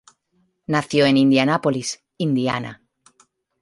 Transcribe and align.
Nació 0.65 1.05
en 1.05 1.15
Indianápolis, 1.17 2.03
Indiana. 2.17 2.81